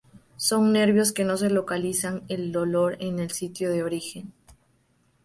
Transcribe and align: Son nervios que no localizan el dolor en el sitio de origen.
Son 0.47 0.73
nervios 0.73 1.11
que 1.11 1.23
no 1.25 1.35
localizan 1.35 2.23
el 2.27 2.51
dolor 2.51 2.97
en 3.01 3.19
el 3.19 3.29
sitio 3.29 3.69
de 3.69 3.83
origen. 3.83 4.33